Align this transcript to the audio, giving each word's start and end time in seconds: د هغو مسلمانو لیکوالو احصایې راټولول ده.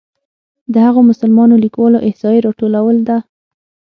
د 0.73 0.75
هغو 0.85 1.01
مسلمانو 1.09 1.61
لیکوالو 1.65 2.03
احصایې 2.07 2.43
راټولول 2.47 2.97
ده. 3.09 3.17